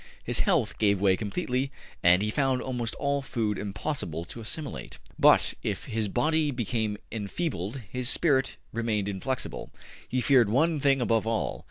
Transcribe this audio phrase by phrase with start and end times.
[0.23, 1.69] His health gave way completely,
[2.01, 4.97] and he found almost all food impossible to assimilate.
[5.21, 9.71] ``But, if his body became enfeebled, his spirit remained inflexible.
[10.07, 11.59] He feared one thing above all.